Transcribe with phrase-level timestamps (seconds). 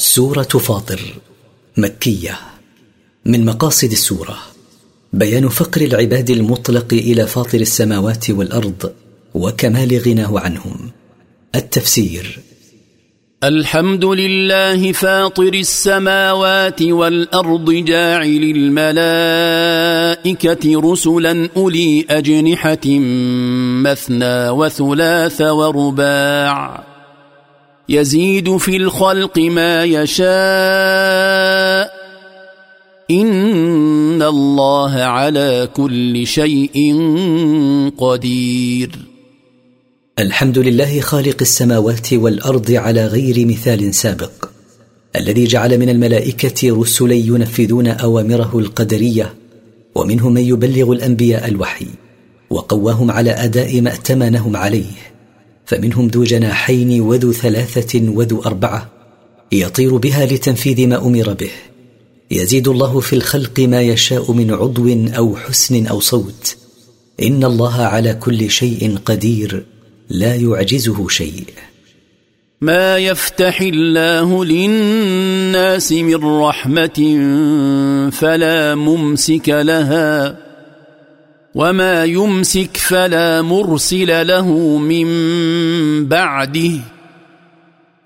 [0.00, 1.00] سورة فاطر
[1.76, 2.38] مكية.
[3.26, 4.36] من مقاصد السورة
[5.12, 8.92] بيان فقر العباد المطلق إلى فاطر السماوات والأرض
[9.34, 10.90] وكمال غناه عنهم.
[11.54, 12.40] التفسير
[13.44, 18.90] الحمد لله فاطر السماوات والأرض جاعل الملائكة
[20.92, 22.86] رسلا أولي أجنحة
[23.84, 26.89] مثنى وثلاث ورباع.
[27.90, 30.30] يزيد في الخلق ما يشاء.
[33.10, 36.96] إن الله على كل شيء
[37.98, 38.90] قدير.
[40.18, 44.48] الحمد لله خالق السماوات والأرض على غير مثال سابق
[45.16, 49.34] الذي جعل من الملائكة رسلا ينفذون أوامره القدرية
[49.94, 51.86] ومنهم من يبلغ الأنبياء الوحي
[52.50, 55.10] وقواهم على أداء ما ائتمنهم عليه.
[55.70, 58.90] فمنهم ذو جناحين وذو ثلاثة وذو أربعة
[59.52, 61.50] يطير بها لتنفيذ ما أمر به.
[62.30, 66.56] يزيد الله في الخلق ما يشاء من عضو أو حسن أو صوت.
[67.22, 69.64] إن الله على كل شيء قدير.
[70.08, 71.44] لا يعجزه شيء.
[72.60, 77.18] ما يفتح الله للناس من رحمة
[78.12, 80.39] فلا ممسك لها.
[81.54, 85.08] وما يمسك فلا مرسل له من
[86.06, 86.70] بعده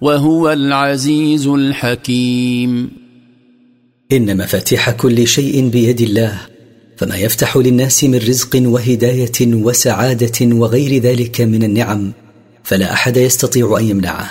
[0.00, 2.90] وهو العزيز الحكيم
[4.12, 6.40] ان مفاتيح كل شيء بيد الله
[6.96, 12.12] فما يفتح للناس من رزق وهدايه وسعاده وغير ذلك من النعم
[12.62, 14.30] فلا احد يستطيع ان يمنعه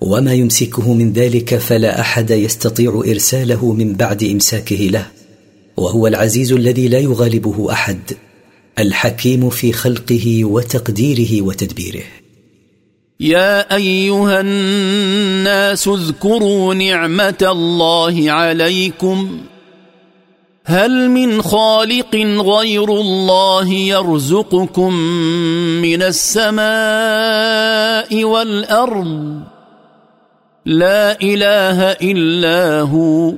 [0.00, 5.06] وما يمسكه من ذلك فلا احد يستطيع ارساله من بعد امساكه له
[5.76, 7.98] وهو العزيز الذي لا يغالبه احد
[8.78, 12.02] الحكيم في خلقه وتقديره وتدبيره.
[13.20, 19.40] يا أيها الناس اذكروا نعمة الله عليكم.
[20.64, 24.94] هل من خالق غير الله يرزقكم
[25.82, 26.64] من السماء
[28.24, 29.40] والأرض؟
[30.66, 33.34] لا إله إلا هو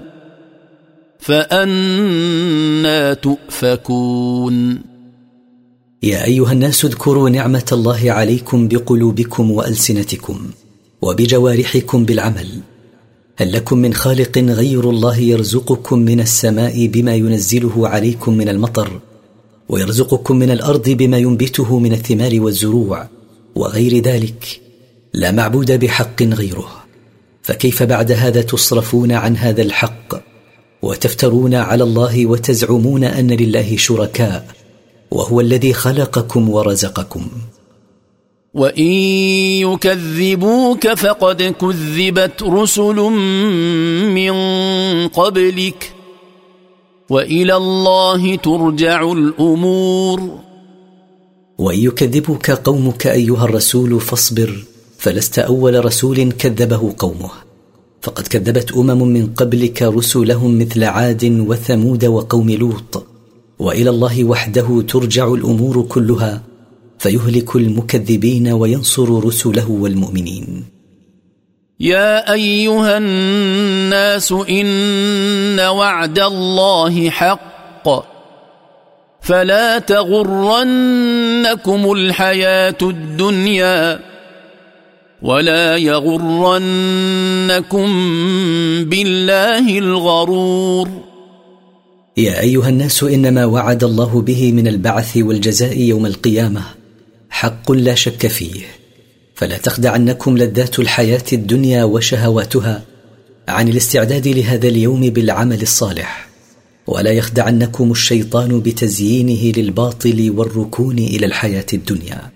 [1.18, 4.93] فأنا تؤفكون.
[6.04, 10.50] يا أيها الناس اذكروا نعمة الله عليكم بقلوبكم وألسنتكم
[11.02, 12.48] وبجوارحكم بالعمل.
[13.36, 19.00] هل لكم من خالق غير الله يرزقكم من السماء بما ينزله عليكم من المطر
[19.68, 23.08] ويرزقكم من الأرض بما ينبته من الثمار والزروع
[23.54, 24.60] وغير ذلك؟
[25.14, 26.84] لا معبود بحق غيره.
[27.42, 30.14] فكيف بعد هذا تصرفون عن هذا الحق؟
[30.82, 34.63] وتفترون على الله وتزعمون أن لله شركاء؟
[35.14, 37.26] وهو الذي خلقكم ورزقكم.
[38.54, 38.82] وان
[39.62, 42.96] يكذبوك فقد كذبت رسل
[44.14, 44.34] من
[45.08, 45.92] قبلك
[47.10, 50.38] والى الله ترجع الأمور.
[51.58, 54.64] وان يكذبك قومك ايها الرسول فاصبر
[54.98, 57.30] فلست اول رسول كذبه قومه.
[58.02, 63.13] فقد كذبت امم من قبلك رسلهم مثل عاد وثمود وقوم لوط.
[63.58, 66.42] وإلى الله وحده ترجع الأمور كلها
[66.98, 70.64] فيهلك المكذبين وينصر رسله والمؤمنين.
[71.80, 77.88] يا أيها الناس إن وعد الله حق.
[79.20, 84.00] فلا تغرنكم الحياة الدنيا
[85.22, 87.88] ولا يغرنكم
[88.84, 91.03] بالله الغرور.
[92.16, 96.62] يا أيها الناس إنما وعد الله به من البعث والجزاء يوم القيامة.
[97.30, 98.60] حق لا شك فيه.
[99.34, 102.82] فلا تخدعنكم لذات الحياة الدنيا وشهواتها
[103.48, 106.28] عن الاستعداد لهذا اليوم بالعمل الصالح.
[106.86, 112.30] ولا يخدعنكم الشيطان بتزيينه للباطل والركون إلى الحياة الدنيا.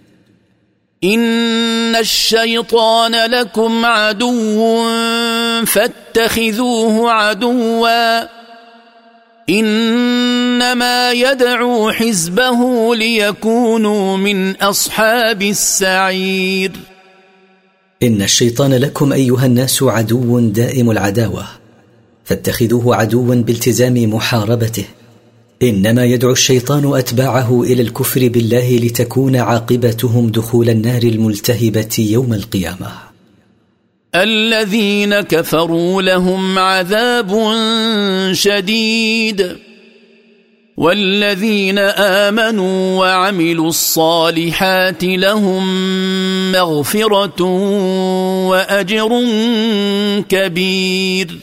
[1.04, 4.84] إن الشيطان لكم عدو
[5.66, 8.37] فاتخذوه عدوا.
[9.50, 16.72] إنما يدعو حزبه ليكونوا من أصحاب السعير.
[18.02, 21.44] إن الشيطان لكم أيها الناس عدو دائم العداوة
[22.24, 24.84] فاتخذوه عدوا بالتزام محاربته.
[25.62, 33.07] إنما يدعو الشيطان أتباعه إلى الكفر بالله لتكون عاقبتهم دخول النار الملتهبة يوم القيامة.
[34.14, 37.52] الذين كفروا لهم عذاب
[38.32, 39.56] شديد.
[40.76, 45.62] والذين آمنوا وعملوا الصالحات لهم
[46.52, 47.42] مغفرة
[48.48, 49.24] وأجر
[50.28, 51.38] كبير.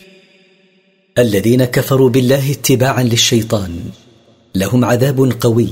[1.18, 3.80] الذين كفروا بالله اتباعا للشيطان
[4.56, 5.70] لهم عذاب قوي.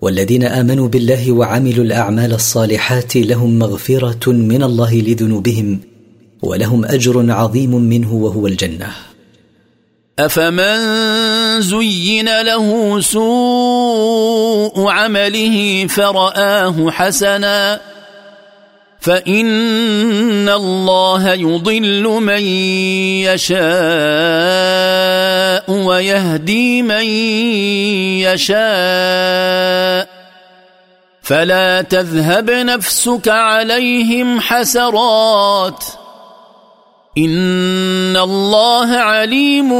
[0.00, 5.95] والذين آمنوا بالله وعملوا الأعمال الصالحات لهم مغفرة من الله لذنوبهم
[6.42, 8.92] ولهم أجر عظيم منه وهو الجنة.
[10.18, 10.80] أفمن
[11.60, 17.80] زين له سوء عمله فرآه حسنا
[19.00, 22.42] فإن الله يضل من
[23.22, 23.56] يشاء
[25.70, 27.04] ويهدي من
[28.24, 30.08] يشاء.
[31.22, 35.84] فلا تذهب نفسك عليهم حسرات.
[37.18, 39.70] ان الله عليم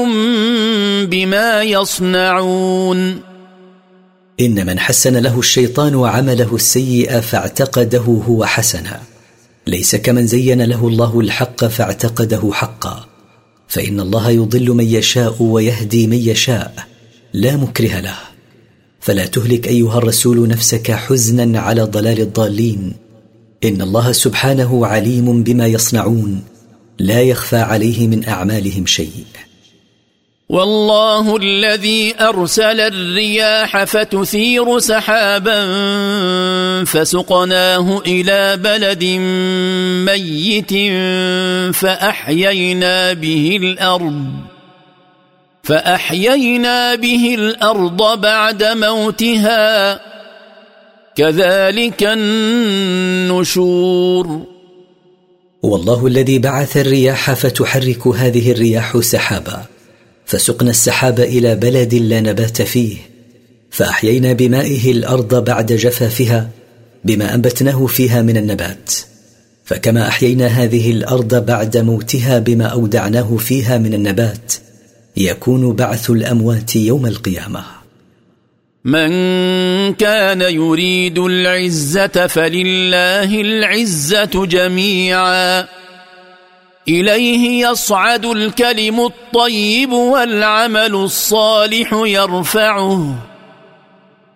[1.06, 3.20] بما يصنعون
[4.40, 9.00] ان من حسن له الشيطان عمله السيء فاعتقده هو حسنا.
[9.66, 13.06] ليس كمن زين له الله الحق فاعتقده حقا.
[13.68, 16.74] فان الله يضل من يشاء ويهدي من يشاء.
[17.32, 18.18] لا مكره له.
[19.00, 22.92] فلا تهلك ايها الرسول نفسك حزنا على ضلال الضالين.
[23.64, 26.55] ان الله سبحانه عليم بما يصنعون.
[26.98, 29.24] لا يخفى عليه من أعمالهم شيء.
[30.48, 35.64] والله الذي أرسل الرياح فتثير سحابا
[36.84, 39.04] فسقناه إلى بلد
[40.06, 40.72] ميت
[41.74, 44.26] فأحيينا به الأرض
[45.62, 50.00] فأحيينا به الأرض بعد موتها
[51.16, 52.02] كذلك
[53.32, 53.76] النشور.
[55.62, 59.64] والله الذي بعث الرياح فتحرك هذه الرياح سحابا.
[60.26, 62.96] فسقنا السحاب إلى بلد لا نبات فيه.
[63.70, 66.50] فأحيينا بمائه الأرض بعد جفافها
[67.04, 68.92] بما أنبتناه فيها من النبات.
[69.64, 74.52] فكما أحيينا هذه الأرض بعد موتها بما أودعناه فيها من النبات.
[75.16, 77.75] يكون بعث الأموات يوم القيامة.
[78.86, 79.10] من
[79.94, 85.66] كان يريد العزة فلله العزة جميعا.
[86.88, 93.14] إليه يصعد الكلم الطيب والعمل الصالح يرفعه.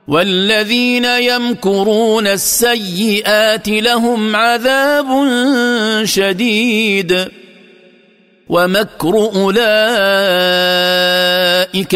[0.08, 5.06] والذين يمكرون السيئات لهم عذاب
[6.04, 7.28] شديد.
[8.48, 9.54] ومكر أولئك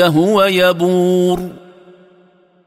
[0.01, 1.64] هو يبور.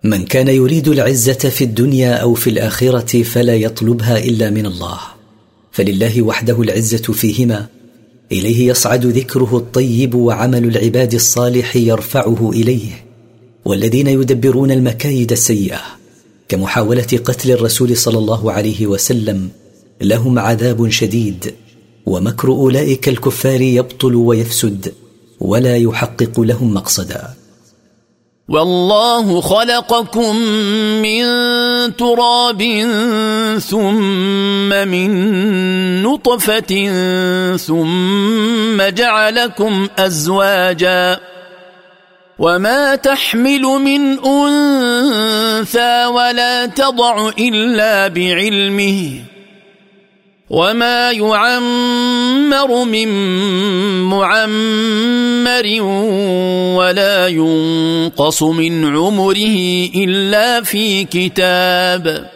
[0.04, 5.00] من كان يريد العزة في الدنيا أو في الآخرة فلا يطلبها إلا من الله.
[5.72, 7.68] فلله وحده العزة فيهما.
[8.32, 13.06] إليه يصعد ذكره الطيب وعمل العباد الصالح يرفعه إليه.
[13.66, 15.82] والذين يدبرون المكايد السيئة.
[16.50, 19.50] كمحاولة قتل الرسول صلى الله عليه وسلم
[20.02, 21.54] لهم عذاب شديد.
[22.06, 24.94] ومكر أولئك الكفار يبطل ويفسد
[25.40, 27.37] ولا يحقق لهم مقصدا.
[28.50, 30.36] والله خلقكم
[31.04, 31.24] من
[31.96, 32.62] تراب
[33.60, 35.12] ثم من
[36.04, 36.72] نطفة
[37.58, 41.20] ثم جعلكم أزواجا
[42.40, 49.22] وما تحمل من أنثى ولا تضع إلا بعلمه
[50.50, 53.08] وما يعمر من
[54.02, 55.82] معمر
[56.78, 59.58] ولا ينقص من عمره
[59.96, 62.32] الا في كتاب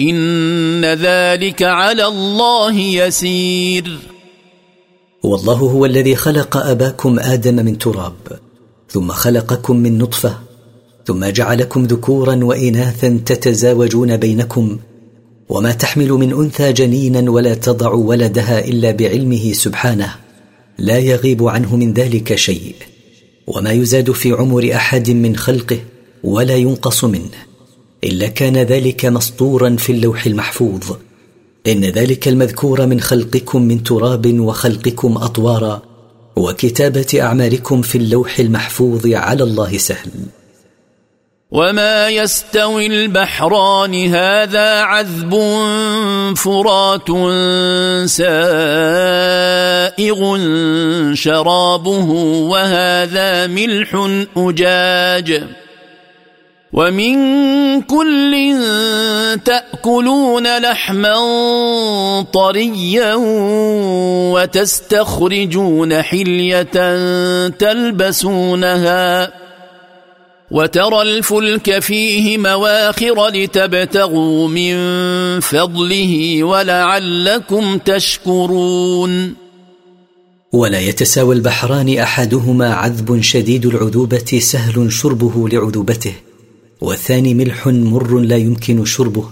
[0.00, 3.98] ان ذلك على الله يسير
[5.22, 8.14] والله هو الذي خلق اباكم آدم من تراب
[8.88, 10.38] ثم خلقكم من نطفه
[11.06, 14.78] ثم جعلكم ذكورا واناثا تتزاوجون بينكم
[15.50, 20.14] وما تحمل من أنثى جنينا ولا تضع ولدها إلا بعلمه سبحانه
[20.78, 22.74] لا يغيب عنه من ذلك شيء
[23.46, 25.78] وما يزاد في عمر أحد من خلقه
[26.24, 27.38] ولا ينقص منه
[28.04, 30.82] إلا كان ذلك مسطورا في اللوح المحفوظ
[31.66, 35.82] إن ذلك المذكور من خلقكم من تراب وخلقكم أطوارا
[36.36, 40.10] وكتابة أعمالكم في اللوح المحفوظ على الله سهل.
[41.52, 45.30] وما يستوي البحران هذا عذب
[46.36, 47.08] فرات
[48.08, 48.38] سائغ
[51.14, 52.10] شرابه
[52.50, 55.42] وهذا ملح اجاج
[56.72, 57.16] ومن
[57.82, 58.56] كل
[59.44, 61.16] تاكلون لحما
[62.32, 63.14] طريا
[64.34, 66.62] وتستخرجون حليه
[67.48, 69.39] تلبسونها
[70.50, 74.74] وترى الفلك فيه مواخر لتبتغوا من
[75.40, 79.34] فضله ولعلكم تشكرون.
[80.52, 86.14] ولا يتساوى البحران أحدهما عذب شديد العذوبة سهل شربه لعذوبته
[86.80, 89.24] والثاني ملح مر لا يمكن شربه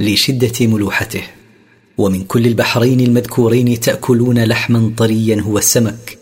[0.00, 1.22] لشدة ملوحته.
[1.98, 6.21] ومن كل البحرين المذكورين تأكلون لحما طريا هو السمك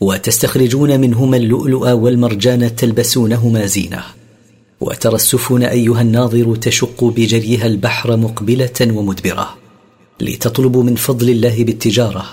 [0.00, 4.02] وتستخرجون منهما اللؤلؤ والمرجان تلبسونهما زينة.
[4.80, 9.56] وترى السفن أيها الناظر تشق بجريها البحر مقبلة ومدبرة
[10.20, 12.24] لتطلبوا من فضل الله بالتجارة.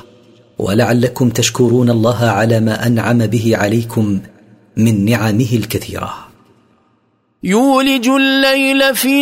[0.60, 4.20] ولعلكم تشكرون الله على ما أنعم به عليكم
[4.78, 6.28] من نعمه الكثيرة.
[7.44, 9.22] يولج الليل في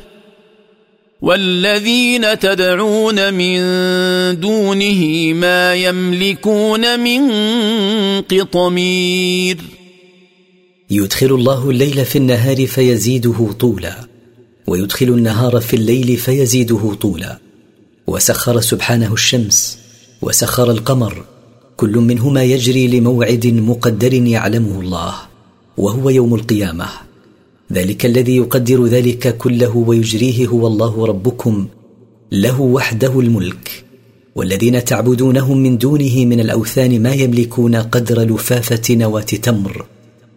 [1.21, 3.59] والذين تدعون من
[4.39, 7.31] دونه ما يملكون من
[8.21, 9.57] قطمير.
[10.89, 13.95] يدخل الله الليل في النهار فيزيده طولا
[14.67, 17.37] ويدخل النهار في الليل فيزيده طولا.
[18.07, 19.77] وسخر سبحانه الشمس
[20.21, 21.25] وسخر القمر
[21.77, 25.15] كل منهما يجري لموعد مقدر يعلمه الله
[25.77, 27.10] وهو يوم القيامة.
[27.71, 31.67] ذلك الذي يقدر ذلك كله ويجريه هو الله ربكم
[32.31, 33.83] له وحده الملك.
[34.35, 39.85] والذين تعبدونهم من دونه من الأوثان ما يملكون قدر لفافة نواة تمر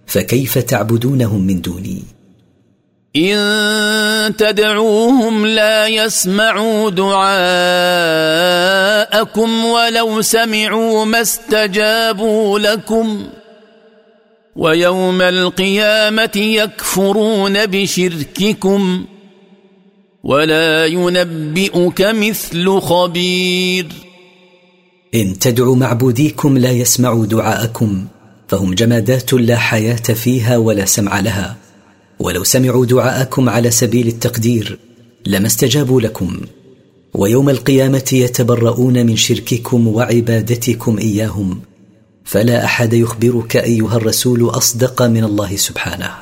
[0.07, 2.03] فكيف تعبدونهم من دوني؟
[3.17, 7.55] إن تدعوهم لا يسمعوا دعاءكم
[9.65, 13.27] ولو سمعوا ما استجابوا لكم.
[14.57, 19.05] ويوم القيامة يكفرون بشرككم
[20.25, 23.87] ولا ينبئك مثل خبير.
[25.15, 28.07] إن تدعوا معبوديكم لا يسمعوا دعاءكم
[28.49, 31.57] فهم جمادات لا حياة فيها ولا سمع لها.
[32.19, 34.79] ولو سمعوا دعاءكم على سبيل التقدير
[35.27, 36.41] لما استجابوا لكم.
[37.15, 41.61] ويوم القيامة يتبرؤون من شرككم وعبادتكم إياهم.
[42.25, 46.15] فلا أحد يخبرك أيها الرسول أصدق من الله سبحانه.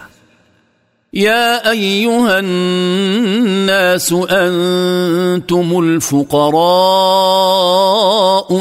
[1.14, 6.62] يا أيها الناس أنتم الفقراء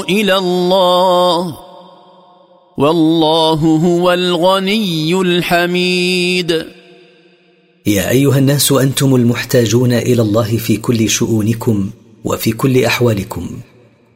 [0.02, 1.58] إلى الله
[2.78, 6.66] والله هو الغني الحميد.
[7.86, 11.90] يا أيها الناس أنتم المحتاجون إلى الله في كل شؤونكم
[12.24, 13.50] وفي كل أحوالكم.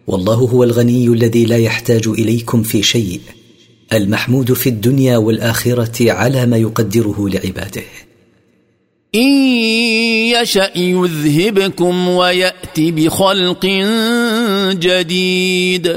[0.07, 3.19] والله هو الغني الذي لا يحتاج إليكم في شيء.
[3.93, 7.83] المحمود في الدنيا والآخرة على ما يقدره لعباده.
[9.15, 9.31] إن
[10.41, 13.65] يشأ يذهبكم ويات بخلق
[14.73, 15.87] جديد.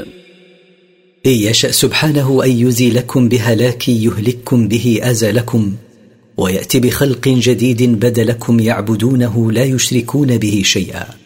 [1.25, 5.73] إن يشأ سبحانه أن يزيلكم بهلاك يهلككم به أزلكم
[6.37, 11.18] ويأتي بخلق جديد بدلكم يعبدونه لا يشركون به شيئا.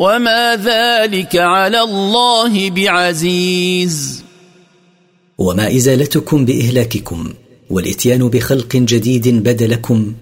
[0.00, 4.24] وما ذلك على الله بعزيز.
[5.38, 7.32] وما ازالتكم باهلاككم
[7.70, 10.12] والاتيان بخلق جديد بدلكم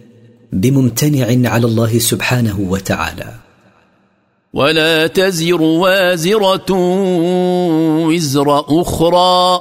[0.52, 3.34] بممتنع على الله سبحانه وتعالى.
[4.54, 6.66] ولا تزر وازره
[8.06, 9.60] وزر أخرى.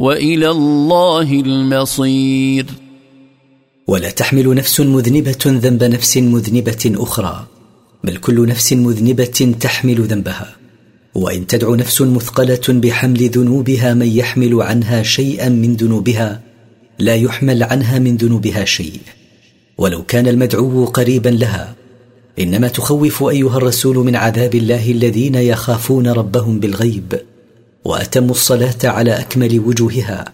[0.00, 2.66] وإلى الله المصير.
[3.86, 7.46] ولا تحمل نفس مذنبة ذنب نفس مذنبة أخرى
[8.04, 10.56] بل كل نفس مذنبة تحمل ذنبها.
[11.14, 16.40] وإن تدع نفس مثقلة بحمل ذنوبها من يحمل عنها شيئا من ذنوبها
[16.98, 19.00] لا يحمل عنها من ذنوبها شيء.
[19.78, 21.74] ولو كان المدعو قريبا لها
[22.38, 27.20] إنما تخوف أيها الرسول من عذاب الله الذين يخافون ربهم بالغيب.
[27.84, 30.24] وأتموا الصلاة على أكمل وجوهها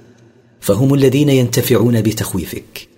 [0.60, 2.88] فهم الذين ينتفعون بتخويفك.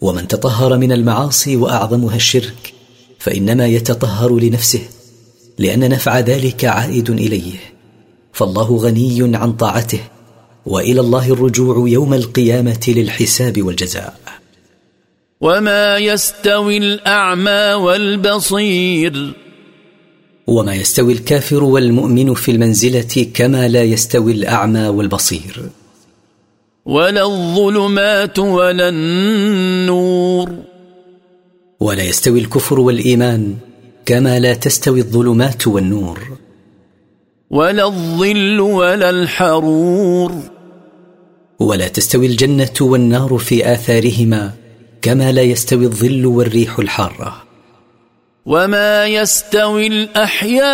[0.00, 2.72] ومن تطهر من المعاصي وأعظمها الشرك
[3.18, 4.82] فإنما يتطهر لنفسه
[5.58, 7.52] لأن نفع ذلك عائد إليه.
[8.32, 10.00] فالله غني عن طاعته
[10.66, 14.20] وإلى الله الرجوع يوم القيامة للحساب والجزاء.
[15.40, 19.34] وما يستوي الأعمى والبصير.
[20.50, 25.70] وما يستوي الكافر والمؤمن في المنزلة كما لا يستوي الأعمى والبصير.
[26.86, 30.54] ولا الظلمات ولا النور.
[31.80, 33.56] ولا يستوي الكفر والإيمان
[34.06, 36.38] كما لا تستوي الظلمات والنور.
[37.50, 40.32] ولا الظل ولا الحرور.
[41.60, 44.52] ولا تستوي الجنة والنار في آثارهما
[45.02, 47.49] كما لا يستوي الظل والريح الحارة.
[48.50, 50.66] وما يستوي الاحياء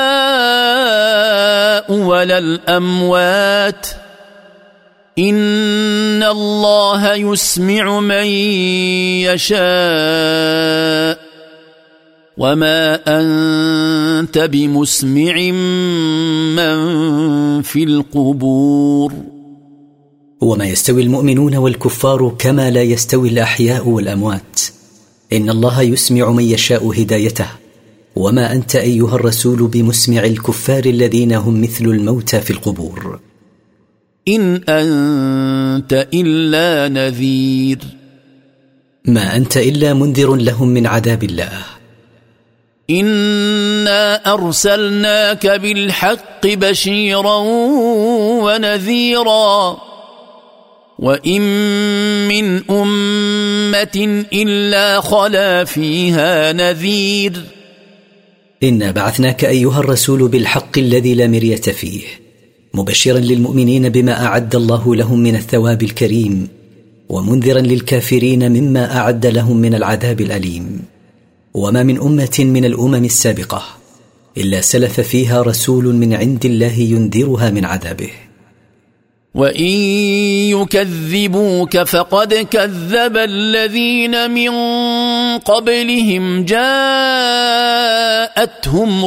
[1.93, 3.87] ولا الاموات
[5.19, 8.27] ان الله يسمع من
[9.29, 9.57] يشاء
[12.37, 15.35] وما انت بمسمع
[16.57, 16.77] من
[17.63, 19.13] في القبور
[20.41, 24.61] وما يستوي المؤمنون والكفار كما لا يستوي الاحياء والاموات
[25.33, 27.47] ان الله يسمع من يشاء هدايته
[28.17, 33.21] وما أنت أيها الرسول بمسمع الكفار الذين هم مثل الموتى في القبور.
[34.29, 37.79] إن أنت إلا نذير.
[39.05, 41.53] ما أنت إلا منذر لهم من عذاب الله.
[42.91, 47.37] إنا أرسلناك بالحق بشيرا
[48.43, 49.77] ونذيرا.
[50.99, 51.43] وإن
[52.29, 57.56] من أمة إلا خلا فيها نذير.
[58.63, 62.03] إنا بعثناك أيها الرسول بالحق الذي لا مرية فيه
[62.75, 66.49] مبشرا للمؤمنين بما أعد الله لهم من الثواب الكريم
[67.09, 70.83] ومنذرا للكافرين مما أعد لهم من العذاب الأليم.
[71.55, 73.63] وما من أمة من الأمم السابقة
[74.39, 78.11] إلا سلف فيها رسول من عند الله ينذرها من عذابه.
[79.37, 79.71] وان
[80.57, 84.51] يكذبوك فقد كذب الذين من
[85.39, 86.65] قبلهم جاءتهم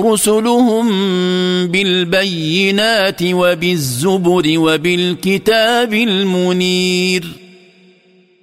[0.08, 0.88] رسلهم
[1.68, 7.28] بالبينات وبالزبر وبالكتاب المنير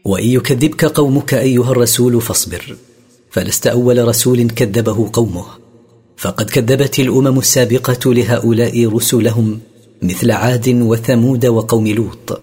[0.05, 2.77] وان يكذبك قومك ايها الرسول فاصبر
[3.31, 5.45] فلست اول رسول كذبه قومه
[6.17, 9.61] فقد كذبت الامم السابقه لهؤلاء رسلهم
[10.07, 12.43] مثل عاد وثمود وقوم لوط.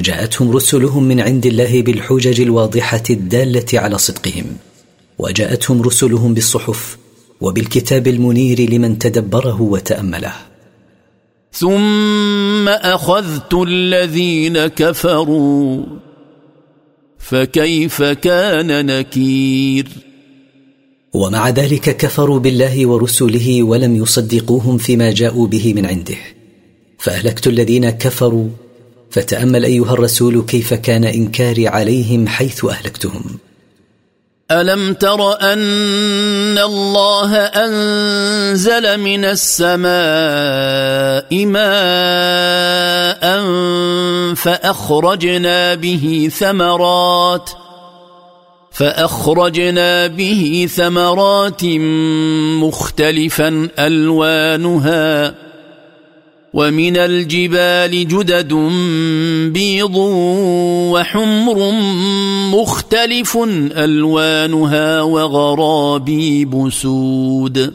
[0.00, 4.44] جاءتهم رسلهم من عند الله بالحجج الواضحة الدالة على صدقهم.
[5.18, 6.98] وجاءتهم رسلهم بالصحف
[7.40, 10.32] وبالكتاب المنير لمن تدبره وتأمله.
[11.52, 15.84] ثم أخذت الذين كفروا
[17.18, 19.88] فكيف كان نكير؟
[21.14, 26.35] ومع ذلك كفروا بالله ورسله ولم يصدقوهم فيما جاءوا به من عنده.
[26.98, 28.48] فأهلكت الذين كفروا.
[29.10, 33.38] فتأمل أيها الرسول كيف كان إنكاري عليهم حيث أهلكتهم.
[34.50, 39.86] ألم تر أن الله أنزل من السماء
[41.46, 43.44] ماء
[44.34, 47.50] فأخرجنا به ثمرات
[48.70, 51.64] فأخرجنا به ثمرات
[52.60, 55.45] مختلفا ألوانها.
[56.56, 58.52] ومن الجبال جدد
[59.52, 59.96] بيض
[60.92, 61.70] وحمر
[62.56, 63.38] مختلف
[63.76, 67.74] ألوانها وغرابيب سود.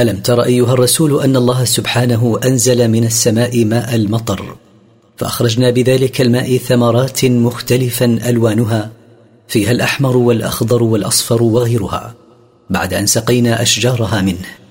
[0.00, 4.56] ألم تر أيها الرسول أن الله سبحانه أنزل من السماء ماء المطر
[5.16, 8.90] فأخرجنا بذلك الماء ثمرات مختلفا ألوانها
[9.48, 12.14] فيها الأحمر والأخضر والأصفر وغيرها
[12.70, 14.61] بعد أن سقينا أشجارها منه.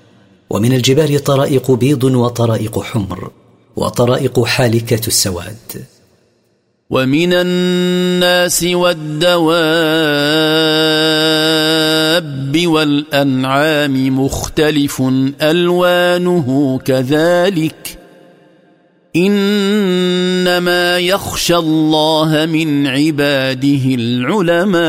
[0.52, 3.30] ومن الجبال طرائق بيض وطرائق حمر
[3.76, 5.84] وطرائق حالكة السواد.
[6.90, 9.46] ومن الناس والدواب
[12.66, 15.02] والأنعام مختلف
[15.42, 17.98] ألوانه كذلك.
[19.16, 24.82] إنما يخشى الله من عباده العلماء.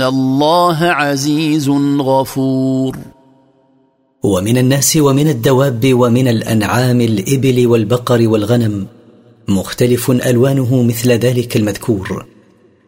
[0.00, 1.68] ان الله عزيز
[2.00, 2.96] غفور.
[4.22, 8.86] ومن الناس ومن الدواب ومن الانعام الابل والبقر والغنم
[9.48, 12.26] مختلف الوانه مثل ذلك المذكور.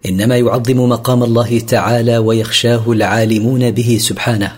[0.06, 4.52] انما يعظم مقام الله تعالى ويخشاه العالمون به سبحانه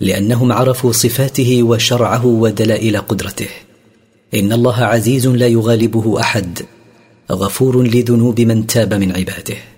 [0.00, 3.48] لانهم عرفوا صفاته وشرعه ودلائل قدرته.
[4.34, 6.58] ان الله عزيز لا يغالبه احد
[7.32, 9.77] غفور لذنوب من تاب من عباده.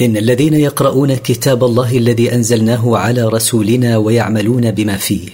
[0.00, 5.28] إن الذين يقرؤون كتاب الله الذي أنزلناه على رسولنا ويعملون بما فيه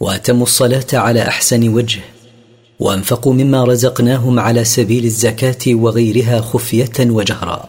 [0.00, 2.00] وأتموا الصلاة على أحسن وجه
[2.80, 7.68] وأنفقوا مما رزقناهم على سبيل الزكاة وغيرها خفية وجهرا.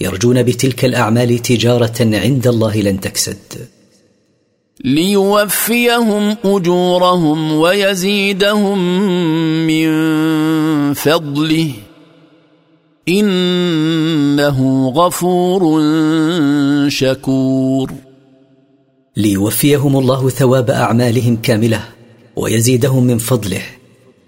[0.00, 3.68] يرجون بتلك الأعمال تجارة عند الله لن تكسد.
[4.84, 8.78] ليوفيهم أجورهم ويزيدهم
[9.66, 9.88] من
[10.94, 11.72] فضله.
[13.08, 15.80] إنه غفور
[16.88, 17.92] شكور.
[19.16, 21.84] ليوفيهم الله ثواب أعمالهم كاملة
[22.36, 23.62] ويزيدهم من فضله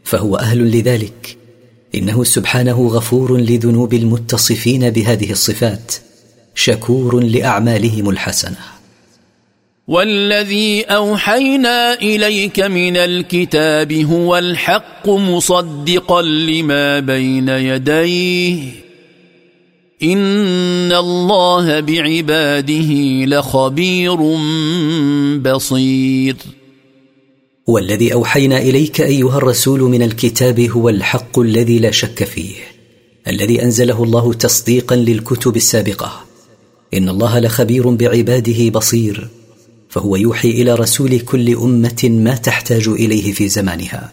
[0.05, 1.37] فهو أهل لذلك.
[1.95, 5.95] إنه سبحانه غفور لذنوب المتصفين بهذه الصفات
[6.55, 8.78] شكور لأعمالهم الحسنة.
[9.89, 18.63] والذي أوحينا إليك من الكتاب هو الحق مصدقا لما بين يديه.
[20.03, 22.91] إن الله بعباده
[23.25, 24.17] لخبير
[25.39, 26.37] بصير.
[27.67, 32.55] والذي أوحينا إليك أيها الرسول من الكتاب هو الحق الذي لا شك فيه
[33.29, 36.25] الذي أنزله الله تصديقا للكتب السابقة.
[36.95, 39.38] إن الله لخبير بعباده بصير.
[39.89, 44.13] فهو يوحي إلى رسول كل أمة ما تحتاج إليه في زمانها.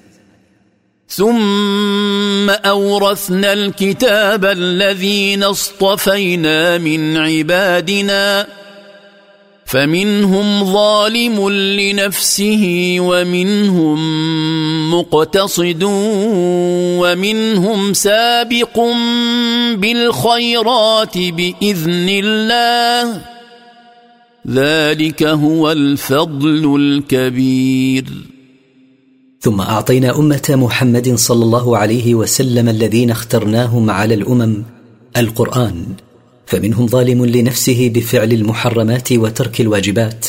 [1.10, 8.48] ثم أورثنا الكتاب الذين اصطفينا من عبادنا
[9.66, 14.00] فمنهم ظالم لنفسه ومنهم
[14.94, 15.84] مقتصد
[17.02, 18.80] ومنهم سابق
[19.76, 23.35] بالخيرات بإذن الله.
[24.50, 28.06] ذلك هو الفضل الكبير.
[29.42, 34.64] ثم أعطينا أمة محمد صلى الله عليه وسلم الذين اخترناهم على الأمم
[35.18, 35.86] القرآن
[36.46, 40.26] فمنهم ظالم لنفسه بفعل المحرمات وترك الواجبات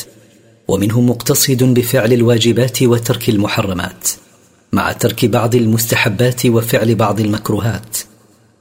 [0.67, 4.09] ومنهم مقتصد بفعل الواجبات وترك المحرمات
[4.73, 7.97] مع ترك بعض المستحبات وفعل بعض المكروهات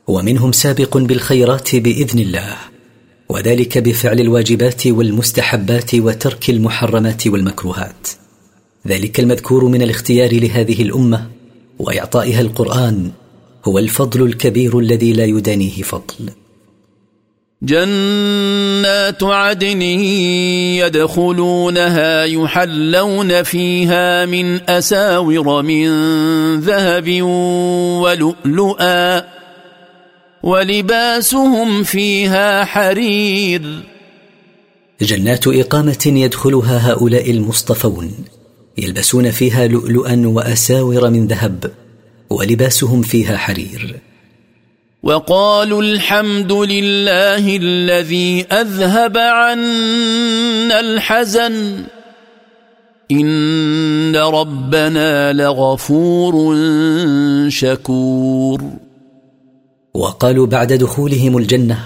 [0.07, 2.76] ومنهم سابق بالخيرات بإذن الله.
[3.29, 8.09] وذلك بفعل الواجبات والمستحبات وترك المحرمات والمكروهات.
[8.87, 11.27] ذلك المذكور من الاختيار لهذه الأمة
[11.79, 13.11] وإعطائها القرآن
[13.65, 16.31] هو الفضل الكبير الذي لا يدانيه فضل.
[17.63, 19.83] جنات عدن
[20.83, 25.91] يدخلونها يحلون فيها من أساور من
[26.61, 27.23] ذهب
[28.03, 29.36] ولؤلؤا.
[30.47, 33.83] ولباسهم فيها حرير.
[35.03, 38.15] جنات إقامة يدخلها هؤلاء المصطفون
[38.79, 41.73] يلبسون فيها لؤلؤا وأساور من ذهب
[42.31, 44.01] ولباسهم فيها حرير.
[45.03, 51.85] وقالوا الحمد لله الذي أذهب عنا الحزن.
[53.11, 56.57] إن ربنا لغفور
[57.49, 58.86] شكور.
[59.97, 61.79] وقالوا بعد دخولهم الجنة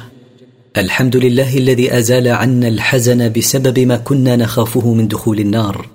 [0.76, 5.86] الحمد لله الذي أزال عنا الحزن بسبب ما كنا نخافه من دخول النار.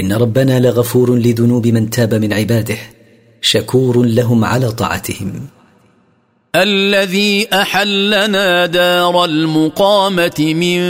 [0.00, 2.76] إن ربنا لغفور لذنوب من تاب من عباده
[3.40, 5.32] شكور لهم على طاعتهم.
[6.56, 10.80] الذي أحلنا دار المقامة من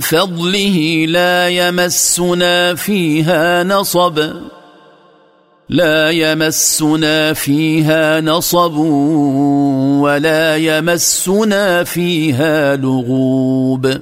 [0.00, 4.32] فضله لا يمسنا فيها نصب.
[5.68, 8.76] لا يمسنا فيها نصب
[10.02, 14.00] ولا يمسنا فيها لغوب.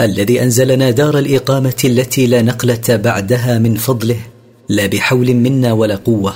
[0.00, 4.20] الذي أنزلنا دار الإقامة التي لا نقلة بعدها من فضله
[4.68, 6.34] لا بحول منا ولا قوة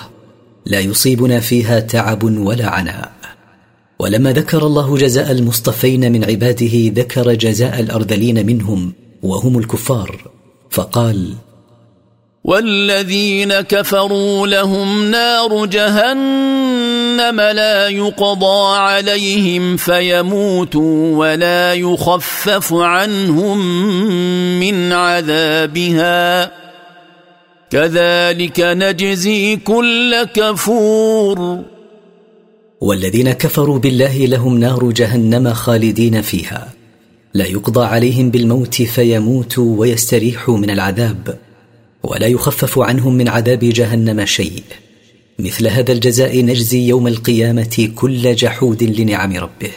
[0.66, 3.12] لا يصيبنا فيها تعب ولا عناء.
[3.98, 8.92] ولما ذكر الله جزاء المصطفين من عباده ذكر جزاء الأرذلين منهم
[9.22, 10.30] وهم الكفار.
[10.70, 11.34] فقال
[12.44, 23.58] والذين كفروا لهم نار جهنم لا يقضى عليهم فيموتوا ولا يخفف عنهم
[24.60, 26.52] من عذابها.
[27.70, 31.62] كذلك نجزي كل كفور.
[32.80, 36.68] والذين كفروا بالله لهم نار جهنم خالدين فيها.
[37.34, 41.47] لا يقضى عليهم بالموت فيموتوا ويستريحوا من العذاب.
[42.02, 44.62] ولا يخفف عنهم من عذاب جهنم شيء.
[45.38, 49.70] مثل هذا الجزاء نجزي يوم القيامة كل جحود لنعم ربه.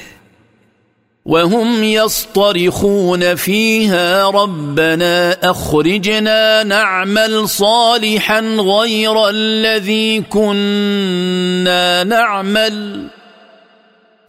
[1.26, 13.08] وهم يصطرخون فيها ربنا أخرجنا نعمل صالحا غير الذي كنا نعمل.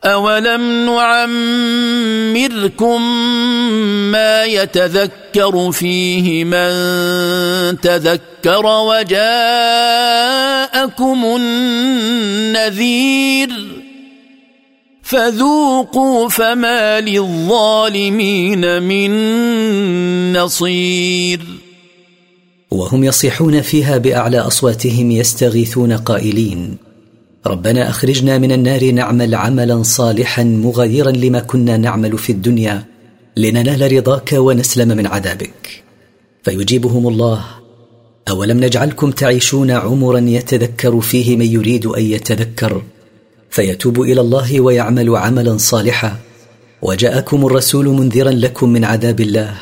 [0.04, 3.02] اولم نعمركم
[4.10, 9.26] ما يتذكر فيه من تذكر وجاءكم
[11.36, 13.50] النذير
[15.02, 19.12] فذوقوا فما للظالمين من
[20.32, 21.40] نصير
[22.70, 26.91] وهم يصيحون فيها بأعلى أصواتهم يستغيثون قائلين
[27.46, 32.84] ربنا أخرجنا من النار نعمل عملا صالحا مغايرا لما كنا نعمل في الدنيا
[33.36, 35.82] لننال رضاك ونسلم من عذابك.
[36.42, 37.44] فيجيبهم الله.
[38.28, 42.82] أولم نجعلكم تعيشون عمرا يتذكر فيه من يريد أن يتذكر؟
[43.50, 46.16] فيتوب إلى الله ويعمل عملا صالحا.
[46.82, 49.54] وجاءكم الرسول منذرا لكم من عذاب الله.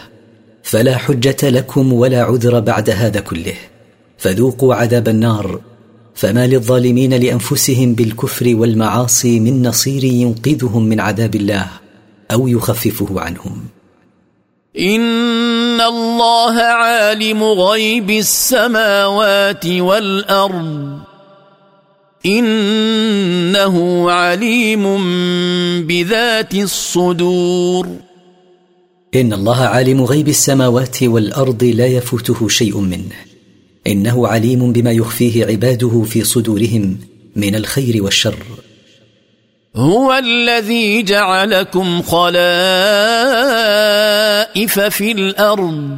[0.63, 3.55] فلا حجة لكم ولا عذر بعد هذا كله.
[4.19, 5.61] فذوقوا عذاب النار.
[6.21, 11.67] فما للظالمين لأنفسهم بالكفر والمعاصي من نصير ينقذهم من عذاب الله
[12.33, 13.65] أو يخففه عنهم.
[14.79, 20.99] إن الله عالم غيب السماوات والأرض.
[22.27, 24.83] إنه عليم
[25.87, 27.89] بذات الصدور.
[29.15, 33.30] إن الله عالم غيب السماوات والأرض لا يفوته شيء منه.
[33.87, 36.99] إنه عليم بما يخفيه عباده في صدورهم
[37.37, 38.37] من الخير والشر.
[39.77, 42.41] هو الذي جعلكم خلائف
[44.81, 45.97] في الأرض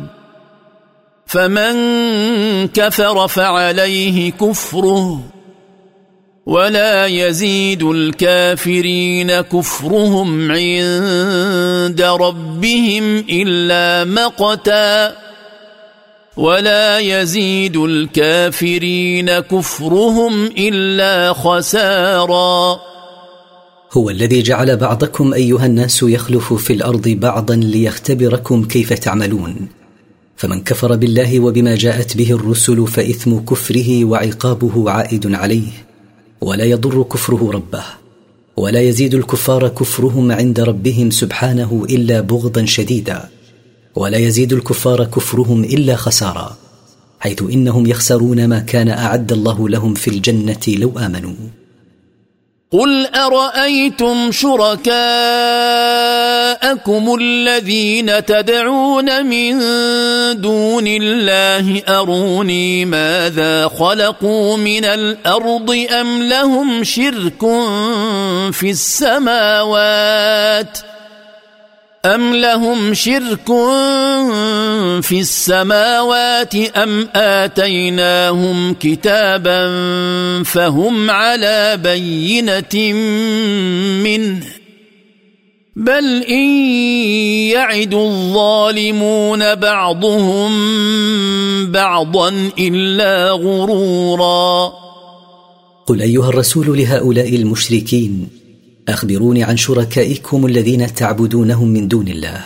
[1.26, 1.74] فمن
[2.68, 5.20] كفر فعليه كفره
[6.46, 15.21] ولا يزيد الكافرين كفرهم عند ربهم إلا مقتا.
[16.36, 22.80] ولا يزيد الكافرين كفرهم إلا خسارا.
[23.92, 29.68] هو الذي جعل بعضكم أيها الناس يخلف في الأرض بعضا ليختبركم كيف تعملون.
[30.36, 35.72] فمن كفر بالله وبما جاءت به الرسل فإثم كفره وعقابه عائد عليه
[36.40, 37.84] ولا يضر كفره ربه
[38.56, 43.28] ولا يزيد الكفار كفرهم عند ربهم سبحانه إلا بغضا شديدا.
[43.94, 46.56] ولا يزيد الكفار كفرهم إلا خسارا
[47.20, 51.34] حيث إنهم يخسرون ما كان أعد الله لهم في الجنة لو آمنوا.
[52.72, 54.94] قل أرأيتم شركاءكم
[57.20, 59.58] الذين تدعون من
[60.40, 67.40] دون الله؟ أروني ماذا خلقوا من الأرض أم لهم شرك
[68.52, 70.78] في السماوات؟
[72.04, 73.46] أم لهم شرك
[75.02, 79.62] في السماوات أم آتيناهم كتابا
[80.42, 82.92] فهم على بينة
[84.02, 84.46] منه
[85.76, 86.48] بل إن
[87.54, 90.52] يعد الظالمون بعضهم
[91.72, 94.72] بعضا إلا غرورا
[95.86, 98.41] قل أيها الرسول لهؤلاء المشركين
[98.88, 102.40] أخبروني عن شركائكم الذين تعبدونهم من دون الله.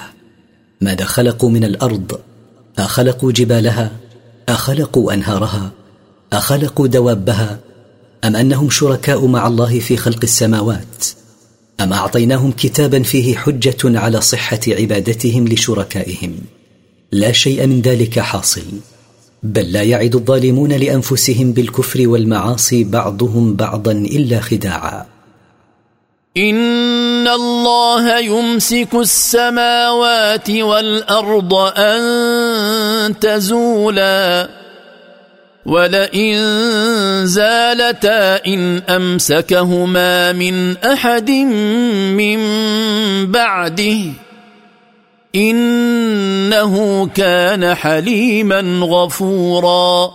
[0.81, 2.19] ماذا خلقوا من الأرض؟
[2.79, 3.93] أخلقوا جبالها؟
[4.49, 5.71] أخلقوا أنهارها؟
[6.33, 7.59] أخلقوا دوابها؟
[8.25, 11.07] أم أنهم شركاء مع الله في خلق السماوات؟
[11.81, 16.35] أم أعطيناهم كتابا فيه حجة على صحة عبادتهم لشركائهم؟
[17.13, 18.65] لا شيء من ذلك حاصل.
[19.43, 25.16] بل لا يعد الظالمون لأنفسهم بالكفر والمعاصي بعضهم بعضا إلا خداعا.
[26.37, 34.49] ان الله يمسك السماوات والارض ان تزولا
[35.67, 36.37] ولئن
[37.27, 41.31] زالتا ان امسكهما من احد
[42.21, 42.41] من
[43.33, 43.99] بعده
[45.35, 50.13] انه كان حليما غفورا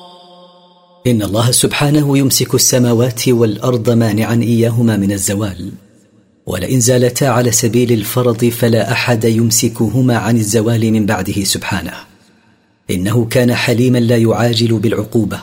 [1.07, 5.71] ان الله سبحانه يمسك السماوات والارض مانعا اياهما من الزوال
[6.45, 11.93] ولئن زالتا على سبيل الفرض فلا أحد يمسكهما عن الزوال من بعده سبحانه.
[12.91, 15.39] إنه كان حليما لا يعاجل بالعقوبة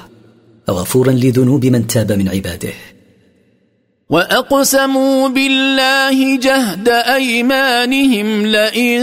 [0.70, 2.72] غفورا لذنوب من تاب من عباده.
[4.10, 9.00] وأقسموا بالله جهد أيمانهم لئن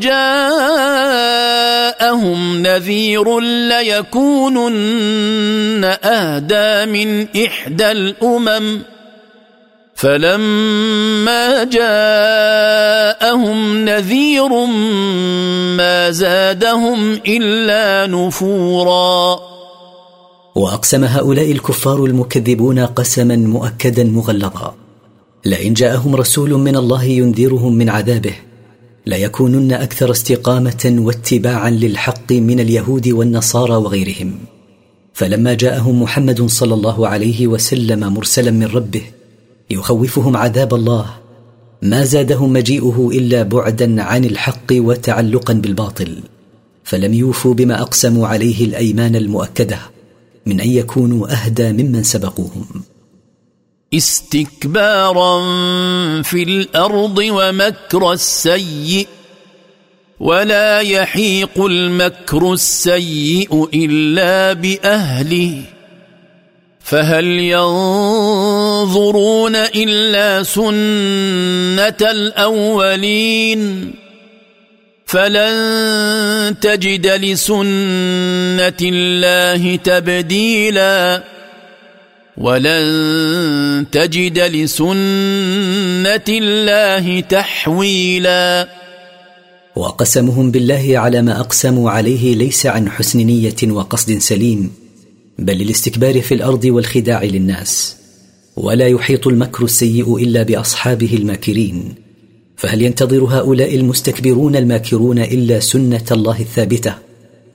[0.00, 1.12] جاءهم
[2.62, 5.04] نذير ليكونن
[6.04, 8.91] أهدى من إحدى الأمم.
[10.02, 14.66] فلما جاءهم نذير
[15.78, 19.40] ما زادهم إلا نفورا.
[20.54, 24.74] وأقسم هؤلاء الكفار المكذبون قسما مؤكدا مغلظا
[25.44, 28.34] لئن جاءهم رسول من الله ينذرهم من عذابه
[29.06, 34.38] ليكونن أكثر استقامة واتباعا للحق من اليهود والنصارى وغيرهم.
[35.14, 39.02] فلما جاءهم محمد صلى الله عليه وسلم مرسلا من ربه
[39.72, 41.06] يخوفهم عذاب الله.
[41.82, 46.16] ما زادهم مجيئه إلا بعدا عن الحق وتعلقا بالباطل.
[46.84, 49.78] فلم يوفوا بما أقسموا عليه الأيمان المؤكدة
[50.46, 52.66] من أن يكونوا أهدى ممن سبقوهم.
[53.94, 55.42] استكبارا
[56.22, 59.06] في الأرض ومكر السيء
[60.20, 65.62] ولا يحيق المكر السيء إلا بأهله.
[66.84, 68.76] فهل ينظرون
[69.56, 73.92] إلا سنة الأولين
[75.06, 81.22] فلن تجد لسنة الله تبديلا
[82.36, 88.68] ولن تجد لسنة الله تحويلا
[89.76, 94.81] وقسمهم بالله على ما أقسموا عليه ليس عن حسن نية وقصد سليم.
[95.38, 97.96] بل للاستكبار في الأرض والخداع للناس
[98.56, 101.94] ولا يحيط المكر السيء إلا بأصحابه الماكرين.
[102.56, 106.94] فهل ينتظر هؤلاء المستكبرون الماكرون إلا سنة الله الثابتة؟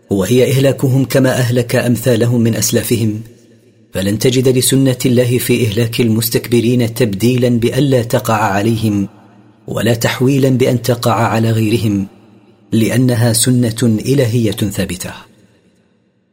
[0.10, 3.22] وهي إهلاكهم كما أهلك أمثالهم من أسلافهم؟
[3.94, 9.08] فلن تجد لسنة الله في إهلاك المستكبرين تبديلا بالا تقع عليهم
[9.68, 12.08] ولا تحويلا بأن تقع على غيرهم
[12.72, 15.27] لأنها سنة إلهية ثابتة.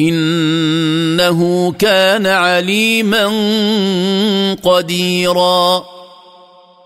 [0.00, 3.26] إنه كان عليما
[4.54, 5.84] قديرا.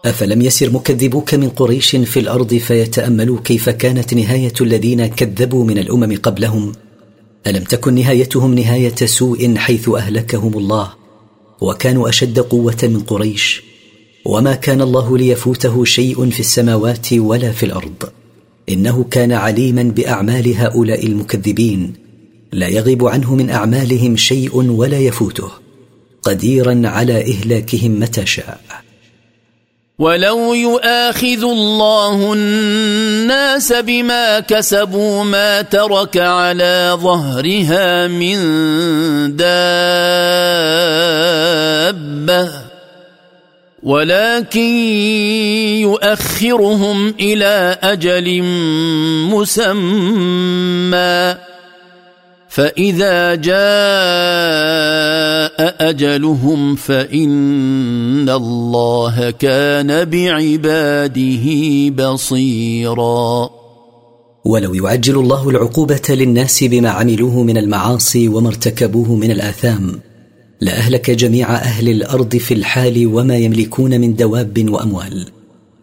[0.04, 6.16] أفلم يسر مكذبوك من قريش في الأرض فيتأملوا كيف كانت نهاية الذين كذبوا من الأمم
[6.22, 6.72] قبلهم؟
[7.46, 10.92] ألم تكن نهايتهم نهاية سوء حيث أهلكهم الله؟
[11.60, 13.62] وكانوا أشد قوة من قريش؟
[14.24, 18.10] وما كان الله ليفوته شيء في السماوات ولا في الأرض؟
[18.68, 21.99] إنه كان عليما بأعمال هؤلاء المكذبين.
[22.52, 25.50] لا يغيب عنه من أعمالهم شيء ولا يفوته
[26.22, 28.60] قديرا على إهلاكهم متى شاء.
[29.98, 38.36] ولو يؤاخذ الله الناس بما كسبوا ما ترك على ظهرها من
[39.36, 39.50] دابة
[43.82, 44.60] ولكن
[45.80, 48.42] يؤخرهم إلى أجل
[49.32, 50.30] مسمى.
[52.50, 53.60] فإذا جاء
[55.90, 61.46] أجلهم فإن الله كان بعباده
[61.88, 63.50] بصيرا.
[64.44, 70.00] ولو يعجل الله العقوبة للناس بما عملوه من المعاصي وما ارتكبوه من الآثام
[70.60, 75.26] لأهلك جميع أهل الأرض في الحال وما يملكون من دواب وأموال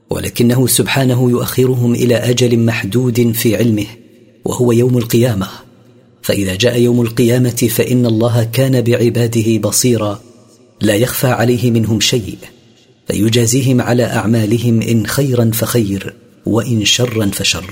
[0.09, 3.85] ولكنه سبحانه يؤخرهم إلى أجل محدود في علمه
[4.45, 5.66] وهو يوم القيامة.
[6.27, 10.21] فإذا جاء يوم القيامة فإن الله كان بعباده بصيرا.
[10.81, 12.37] لا يخفى عليه منهم شيء
[13.07, 16.13] فيجازيهم على أعمالهم إن خيرا فخير
[16.45, 17.65] وإن شرا فشر.